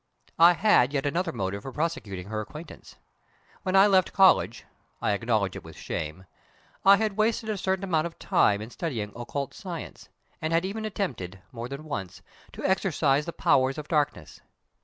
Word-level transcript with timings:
I 0.39 0.53
had 0.53 0.93
yet 0.93 1.05
another 1.05 1.31
motive 1.31 1.61
for 1.61 1.71
prosecuting 1.71 2.29
her 2.29 2.41
acquaintance. 2.41 2.95
When 3.61 3.75
I 3.75 3.85
left 3.85 4.13
college 4.13 4.65
I 4.99 5.11
acknowledge 5.11 5.55
it 5.55 5.63
with 5.63 5.77
shame 5.77 6.25
I 6.83 6.95
had 6.97 7.17
wasted 7.17 7.49
a 7.49 7.55
certain 7.59 7.83
amount 7.83 8.07
of 8.07 8.17
time 8.17 8.63
in 8.63 8.71
studying 8.71 9.11
occult 9.15 9.53
science, 9.53 10.09
and 10.41 10.53
had 10.53 10.65
even 10.65 10.85
attempted, 10.85 11.43
more 11.51 11.69
than 11.69 11.83
once, 11.83 12.23
to 12.53 12.65
exorcise 12.65 13.25
the 13.27 13.31
powers 13.31 13.77
of 13.77 13.87
darkness. 13.87 14.41